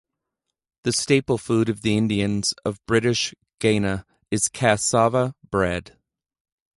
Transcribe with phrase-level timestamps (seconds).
[0.83, 5.95] The staple food of the Indians of British Guiana is cassava bread.